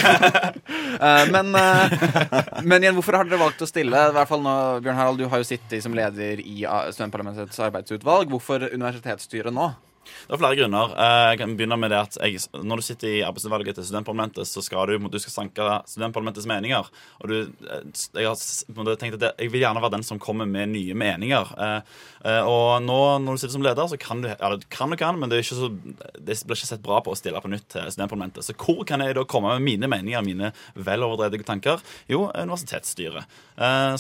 [1.35, 3.91] men, men, igjen, hvorfor har dere valgt å stille?
[3.91, 4.53] I hvert fall nå,
[4.85, 6.63] Bjørn Harald, Du har jo sittet som leder i
[6.95, 8.31] studentparlamentets arbeidsutvalg.
[8.31, 9.67] Hvorfor universitetsstyret nå?
[10.05, 10.95] Det er flere grunner.
[11.05, 14.49] Eh, jeg kan begynne med det at jeg, Når du sitter i arbeidsutvalget til studentparlamentet,
[14.49, 16.91] så skal du, du skal sanke studentparlamentets meninger.
[17.21, 17.37] Og du,
[17.69, 17.83] eh,
[18.21, 21.55] jeg har tenkt at jeg vil gjerne være den som kommer med nye meninger.
[21.67, 25.19] Eh, og nå når du sitter som leder, så kan du ja, kan og kan,
[25.21, 28.47] men det, så, det, blir ikke sett bra på å stille på nytt til studentparlamentet.
[28.47, 31.83] Så hvor kan jeg da komme med mine meninger, mine veloverdredige tanker?
[32.11, 33.29] Jo, universitetsstyret.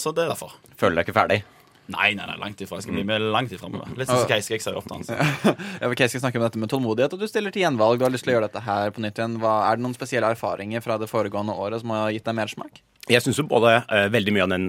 [0.00, 0.56] Så det er derfor.
[0.80, 1.44] Føler deg ikke ferdig?
[1.92, 2.78] Nei, nei, nei, langt ifra.
[2.78, 4.96] Jeg skal bli med langt ifra med Litt sånn som Keiske jeg sier ofte.
[4.96, 5.18] Altså.
[5.82, 8.00] ja, Keiske snakker om dette med tålmodighet, og du stiller til gjenvalg.
[8.00, 9.36] Du har lyst til å gjøre dette her på nytt igjen.
[9.42, 12.80] Hva, er det noen spesielle erfaringer fra det foregående året som har gitt deg mersmak?
[13.10, 14.68] Jeg syns jo både uh, veldig mye av den,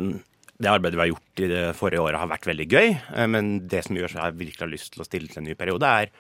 [0.60, 2.96] det arbeidet vi har gjort i det forrige året, har vært veldig gøy.
[3.16, 5.48] Uh, men det som gjør så jeg virkelig har lyst til å stille til en
[5.48, 6.12] ny periode, er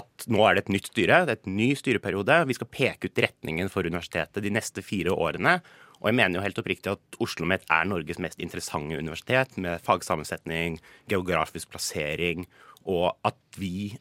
[0.00, 1.22] at nå er det et nytt styre.
[1.26, 2.42] Det er et ny styreperiode.
[2.50, 5.60] Vi skal peke ut retningen for universitetet de neste fire årene.
[6.00, 9.82] Og jeg mener jo helt oppriktig at Oslo OsloMet er Norges mest interessante universitet, med
[9.84, 10.78] fagsammensetning,
[11.12, 12.46] geografisk plassering,
[12.88, 13.98] og at vi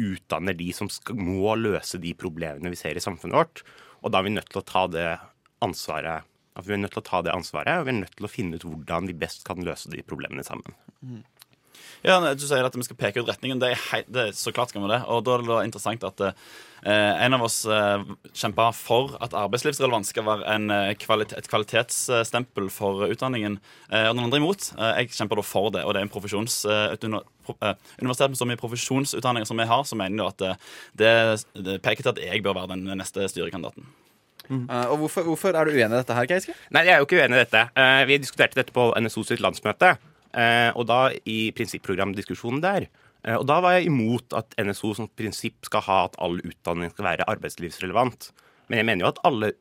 [0.00, 3.64] utdanner de som skal, må løse de problemene vi ser i samfunnet vårt.
[4.00, 5.08] Og da er vi nødt til å ta det
[5.64, 6.28] ansvaret.
[6.58, 8.30] At vi er nødt til å ta det ansvaret, og vi er nødt til å
[8.30, 10.74] finne ut hvordan vi best kan løse de problemene sammen.
[11.02, 11.22] Mm.
[12.06, 13.60] Ja, Du sier at vi skal peke ut retningen.
[13.60, 15.02] Det er, hei, det er Så klart skal vi det.
[15.08, 16.32] Og da er det interessant at eh,
[17.26, 22.70] en av oss eh, kjempa for at arbeidslivsrelevans skal være en, eh, kvalitet, et kvalitetsstempel
[22.72, 23.60] for utdanningen.
[23.90, 24.72] Eh, og den andre imot.
[24.78, 26.62] Eh, jeg kjemper da for det, og det er en profesjons...
[26.64, 26.96] Eh,
[27.98, 30.60] universitet med så mye profesjonsutdanninger som vi har, så mener jeg at
[31.00, 31.14] det,
[31.66, 33.88] det peker til at jeg bør være den neste styrekandidaten.
[34.50, 34.66] Mm.
[34.70, 36.54] Uh, og hvorfor, hvorfor, er du uenig i dette her, Keiske?
[36.74, 37.62] Nei, jeg er jo ikke uenig i dette.
[37.76, 39.94] Uh, vi diskuterte dette på NSO sitt landsmøte.
[40.36, 42.86] Eh, og da i prinsipprogramdiskusjonen der.
[43.24, 46.92] Eh, og da var jeg imot at NSO som prinsipp skal ha at all utdanning
[46.92, 48.30] skal være arbeidslivsrelevant.
[48.70, 49.52] Men jeg mener jo at alle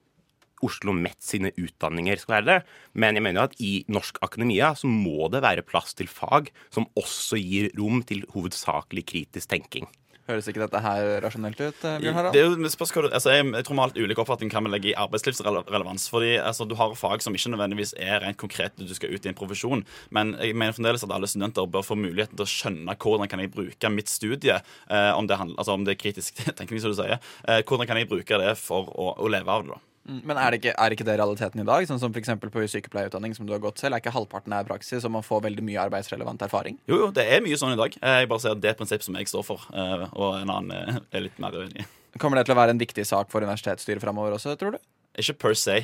[0.65, 2.57] Oslo Met sine utdanninger skal være det.
[2.93, 6.51] Men jeg mener jo at i norsk akademia så må det være plass til fag
[6.73, 9.87] som også gir rom til hovedsakelig kritisk tenking.
[10.29, 12.35] Høres ikke dette her rasjonelt ut, eh, Bjørn Harald?
[12.35, 14.91] Det er jo, altså, jeg, jeg, tror vi har litt ulik oppfatning kan vi legge
[14.91, 16.05] i arbeidslivsrelevans.
[16.13, 19.25] Fordi altså, Du har fag som ikke nødvendigvis er rent konkret når du skal ut
[19.25, 19.83] i en profesjon.
[20.13, 23.41] Men jeg mener fremdeles at alle studenter bør få muligheten til å skjønne hvordan kan
[23.41, 26.93] jeg bruke mitt studie, eh, om, det handler, altså, om det er kritisk tenkning, som
[26.93, 27.17] du sier.
[27.47, 29.73] Eh, hvordan kan jeg bruke det for å, å leve av det.
[29.73, 31.85] da men er det, ikke, er ikke det realiteten i dag?
[31.89, 35.05] Sånn som for på sykepleierutdanning, som du har gått selv, er ikke halvparten av praksis,
[35.05, 36.79] og man får veldig mye arbeidsrelevant erfaring?
[36.89, 37.95] Jo, jo, det er mye sånn i dag.
[37.95, 40.53] Jeg bare ser at det er et prinsipp som jeg står for, eh, og en
[40.55, 41.85] annen eh, er litt mer uenig.
[42.17, 44.81] Kommer det til å være en viktig sak for universitetsstyret framover også, tror du?
[45.19, 45.83] Ikke per se.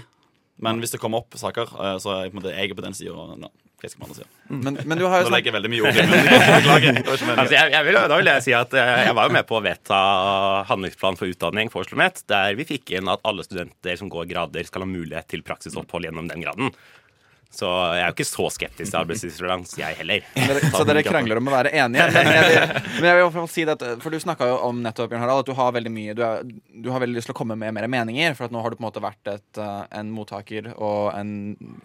[0.64, 3.30] Men hvis det kommer opp saker, eh, så er jeg på, jeg på den sida.
[3.40, 3.52] No.
[3.86, 4.62] Mm.
[4.64, 7.00] Men, men, du har jo Nå legger jeg veldig mye ord i Beklager.
[7.06, 9.58] Altså, jeg, jeg vil, da vil jeg si at eh, jeg var jo med på
[9.60, 10.00] å vedta
[10.72, 14.30] handlingsplan for utdanning for Oslo Met, der vi fikk inn at alle studenter som går
[14.32, 16.74] grader, skal ha mulighet til praksisopphold gjennom den graden.
[17.54, 20.26] Så jeg er jo ikke så skeptisk til arbeidslivsrelevans, jeg heller.
[20.74, 22.08] så dere krangler om å være enige?
[22.16, 22.58] Men jeg vil,
[23.00, 25.24] men jeg vil i hvert fall si det, For du snakka jo om nettopp Bjørn
[25.24, 27.58] Harald, at du har veldig mye du, er, du, har veldig lyst til å komme
[27.60, 28.36] med mer meninger.
[28.38, 31.32] For at nå har du på en måte vært et, uh, en mottaker og en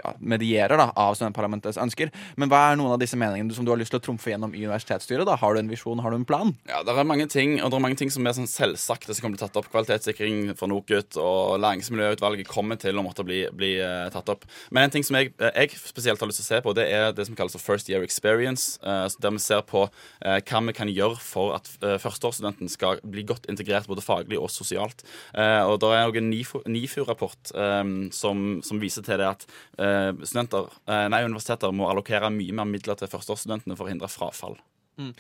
[0.01, 2.13] ja, medierer da, av studentparlamentets ønsker.
[2.41, 4.55] Men hva er noen av disse meningene som du har lyst til å trumfe gjennom
[4.55, 5.27] i universitetsstyret?
[5.29, 5.39] da?
[5.41, 6.55] Har du en visjon, har du en plan?
[6.71, 9.27] Ja, det er mange ting, og det er mange ting som er sånn selvsagte som
[9.27, 9.71] kommer til å tatt opp.
[9.73, 14.47] Kvalitetssikring fra NOKUT og læringsmiljøutvalget kommer til å måtte bli, bli uh, tatt opp.
[14.71, 16.87] Men en ting som jeg, eh, jeg spesielt har lyst til å se på, det
[16.93, 18.79] er det som kalles first year experience.
[18.85, 23.25] Uh, der vi ser på uh, hva vi kan gjøre for at førsteårsstudenten skal bli
[23.29, 25.03] godt integrert både faglig og sosialt.
[25.35, 26.31] og Da er også en
[26.75, 29.47] NIFU-rapport um, som, som, viser til det at
[30.27, 34.57] studenter, nei, universiteter må allokere mye mer midler til førsteårsstudentene for å hindre frafall.
[35.01, 35.13] Mm.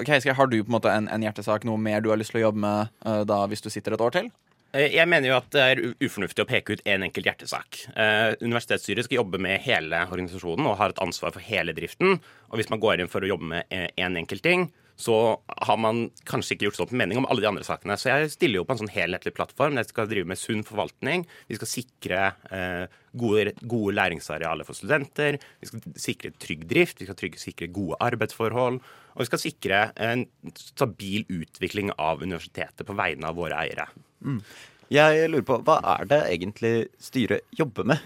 [0.00, 2.42] Okay, har du på en måte en, en, hjertesak, noe mer du har lyst til
[2.42, 4.30] å jobbe med da hvis du sitter et år til?
[4.72, 7.80] Eh, jeg mener jo at det er ufornuftig å peke ut én en enkelt hjertesak.
[7.90, 12.20] Eh, universitetsstyret skal jobbe med hele organisasjonen og har et ansvar for hele driften.
[12.50, 14.68] Og hvis man går inn for å jobbe med én en enkelt ting,
[15.00, 15.16] så
[15.64, 17.96] har man kanskje ikke gjort opp en mening om alle de andre sakene.
[17.96, 19.78] Så jeg stiller jo på en sånn helhetlig plattform.
[19.80, 21.24] Jeg skal drive med sunn forvaltning.
[21.48, 22.18] Vi skal sikre
[22.52, 25.40] eh, gode, gode, læringsarealer for studenter.
[25.62, 27.00] Vi skal sikre trygg drift.
[27.00, 28.80] Vi skal trygge, sikre gode arbeidsforhold.
[29.14, 30.26] Og vi skal sikre en
[30.60, 33.88] stabil utvikling av universitetet på vegne av våre eiere.
[34.20, 34.42] Mm.
[34.90, 38.04] Jeg lurer på, Hva er det egentlig styret jobber med?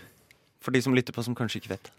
[0.64, 1.90] For de som lytter på som kanskje ikke vet.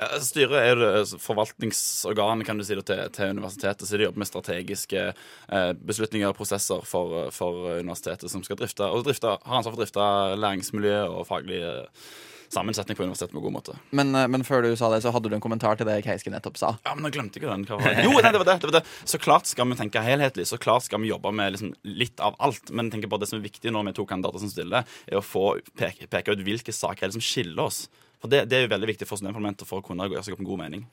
[0.00, 4.22] Ja, styret er jo forvaltningsorganet kan du si det, til, til, universitetet, så de jobber
[4.22, 9.60] med strategiske eh, beslutninger og prosesser for, for, universitetet som skal drifte, og drifte, har
[9.60, 10.08] ansvar for å drifte
[10.40, 12.08] læringsmiljø og faglig eh,
[12.50, 13.76] sammensetning på universitetet på en god måte.
[13.90, 16.32] Men, eh, men, før du sa det, så hadde du en kommentar til det Keiske
[16.32, 16.72] nettopp sa.
[16.86, 17.68] Ja, men jeg glemte ikke den.
[17.68, 18.84] Jo, nei, det var det, det var det.
[19.04, 20.48] Så klart skal vi tenke helhetlig.
[20.48, 22.72] Så klart skal vi jobbe med liksom litt av alt.
[22.72, 25.24] Men tenker på det som er viktig nå med to kandidater som stiller, er å
[25.24, 27.84] få peke, peke ut hvilke saker er det som skiller oss.
[28.20, 30.42] For det, det er jo veldig viktig for studentparlamentet for å kunne gjøre seg opp
[30.44, 30.84] en god mening.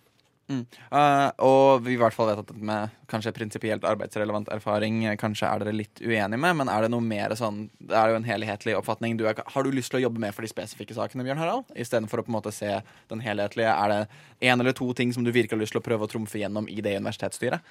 [0.48, 0.64] Mm.
[0.88, 5.64] Uh, og vi i hvert fall vet at med kanskje prinsipielt arbeidsrelevant erfaring kanskje er
[5.64, 8.76] dere litt uenige med, men er det noe mer sånn Det er jo en helhetlig
[8.78, 9.18] oppfatning.
[9.20, 11.70] Du er, har du lyst til å jobbe med for de spesifikke sakene, Bjørn Harald?
[11.76, 12.80] Istedenfor å på en måte se
[13.12, 13.72] den helhetlige?
[13.72, 16.12] Er det én eller to ting som du virkelig har lyst til å prøve å
[16.12, 17.64] trumfe gjennom i det universitetsstyret?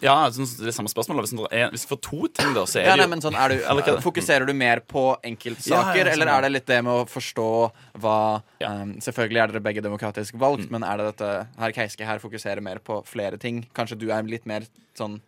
[0.00, 1.24] ja, det er samme spørsmål.
[1.24, 3.54] Hvis, vi hvis får to ting, da, så er ja, det jo nei, sånn, er
[3.54, 7.08] du, Fokuserer du mer på enkeltsaker, ja, ja, eller er det litt det med å
[7.10, 7.50] forstå
[8.00, 8.16] hva
[8.64, 10.72] um, Selvfølgelig er dere begge demokratisk valgt, mm.
[10.74, 13.62] men er det dette herr Keiske her fokuserer mer på flere ting?
[13.76, 14.66] Kanskje du er litt mer
[14.98, 15.20] sånn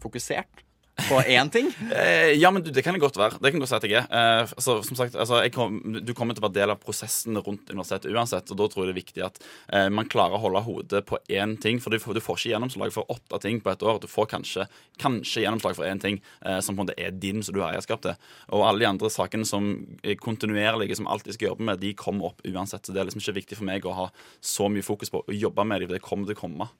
[0.00, 0.62] fokusert?
[1.08, 1.70] på én ting?
[1.92, 3.36] Eh, ja, men du, det kan det godt være.
[3.42, 4.06] Det kan godt si at jeg er.
[4.08, 7.68] Eh, altså, som sagt, altså, kom, Du kommer til å være del av prosessen rundt
[7.68, 9.40] universitetet uansett, og da tror jeg det er viktig at
[9.76, 11.80] eh, man klarer å holde hodet på én ting.
[11.82, 14.00] For du, du får ikke gjennomslag for åtte ting på et år.
[14.02, 14.66] Du får kanskje,
[15.02, 17.76] kanskje gjennomslag for én ting eh, som på en måte er din, som du har
[17.76, 18.16] eierskap til.
[18.56, 22.32] Og alle de andre sakene som er kontinuerlige, som alltid skal jobbe med, de kommer
[22.32, 22.86] opp uansett.
[22.86, 24.08] Så det er liksom ikke viktig for meg å ha
[24.40, 26.72] så mye fokus på å jobbe med dem, for det kommer til å komme.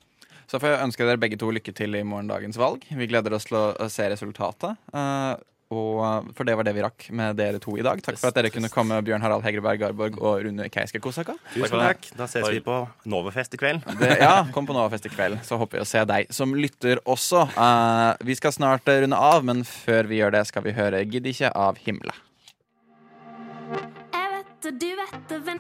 [0.51, 2.85] Så får jeg ønske dere begge to lykke til i morgendagens valg.
[2.89, 4.79] Vi gleder oss til å se resultatet.
[4.95, 5.35] Uh,
[5.73, 8.01] og For det var det vi rakk med dere to i dag.
[8.05, 11.39] Takk for at dere kunne komme, Bjørn Harald Hegreberg Garborg og Rune Keiske Kosaka.
[11.55, 12.11] Tusen takk.
[12.19, 13.87] Da ses vi på Novafest i kveld.
[14.01, 15.41] Det, ja, kom på Novafest i kveld.
[15.49, 17.47] Så håper vi å se deg som lytter også.
[17.57, 21.33] Uh, vi skal snart runde av, men før vi gjør det, skal vi høre 'Gidd
[21.33, 22.17] ikke' av Himla.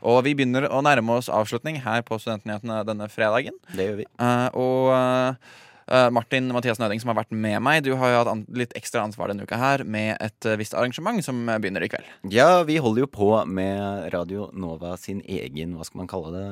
[0.03, 3.59] Og vi begynner å nærme oss avslutning her på Studentnyhetene denne fredagen.
[3.75, 4.07] Det gjør vi.
[4.21, 8.53] Uh, og uh, Martin Mathias Nøding, som har vært med meg, du har jo hatt
[8.57, 12.09] litt ekstra ansvar denne uka her med et uh, visst arrangement som begynner i kveld.
[12.33, 16.47] Ja, vi holder jo på med Radio Nova sin egen, hva skal man kalle det,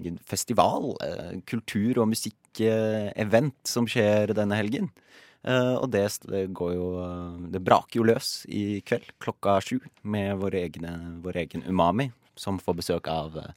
[0.00, 0.94] egen festival.
[1.46, 4.90] kultur- og musikkevent som skjer denne helgen.
[5.42, 6.88] Uh, og det, det, går jo
[7.50, 10.92] Det braker jo løs i kveld klokka sju med vår, egne,
[11.24, 13.48] vår egen Umami, som får besøk av uh,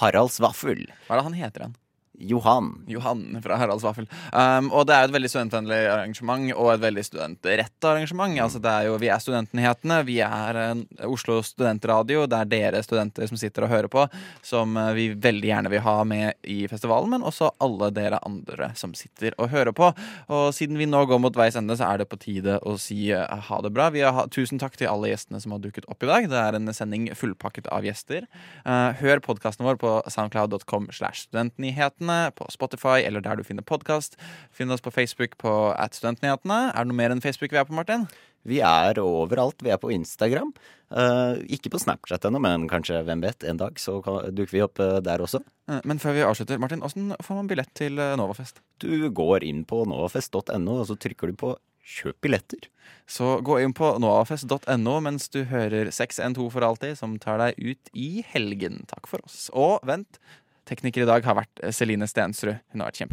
[0.00, 0.88] Haralds Vaffel.
[1.06, 1.78] Hva er det han heter igjen?
[2.18, 2.84] Johan.
[2.86, 4.08] Johan fra Haralds Vaffel.
[4.32, 8.34] Um, og det er et veldig studentvennlig arrangement og et veldig studentrett arrangement.
[8.34, 8.42] Mm.
[8.44, 12.26] Altså det er jo, Vi er Studentnyhetene, vi er uh, Oslo Studentradio.
[12.26, 14.06] Det er dere studenter som sitter og hører på,
[14.42, 17.12] som uh, vi veldig gjerne vil ha med i festivalen.
[17.14, 19.92] Men også alle dere andre som sitter og hører på.
[20.34, 23.12] Og siden vi nå går mot veis ende, så er det på tide å si
[23.14, 23.90] uh, ha det bra.
[24.18, 26.28] Ha, tusen takk til alle gjestene som har dukket opp i dag.
[26.30, 28.26] Det er en sending fullpakket av gjester.
[28.64, 34.16] hør podkasten vår på soundcloud.com slash studentnyhetene Studentnyhetene på Spotify eller der du finner podkast.
[34.52, 36.72] Finn oss på Facebook på at Studentnyhetene.
[36.72, 38.06] Er det noe mer enn Facebook vi er på, Martin?
[38.46, 39.60] Vi er overalt.
[39.62, 40.52] Vi er på Instagram.
[40.90, 43.98] Uh, ikke på Snapchat ennå, men kanskje, hvem vet, en dag så
[44.30, 45.42] dukker vi opp uh, der også.
[45.68, 48.62] Uh, men før vi avslutter, Martin, hvordan får man billett til Novafest?
[48.80, 51.56] Du går inn på novafest.no, og så trykker du på
[51.88, 52.66] Kjøp billetter.
[53.08, 57.90] Så gå inn på novafest.no mens du hører 612 for alltid, som tar deg ut
[57.96, 58.82] i helgen.
[58.90, 59.46] Takk for oss.
[59.56, 60.20] Og vent,
[60.68, 62.58] Tekniker i dag har vært Celine Stensrud.
[62.72, 63.06] Hun har vært kjempe